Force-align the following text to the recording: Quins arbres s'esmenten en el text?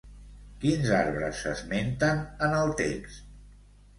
Quins 0.63 0.87
arbres 0.99 1.41
s'esmenten 1.43 2.23
en 2.47 2.57
el 2.61 2.75
text? 2.83 3.21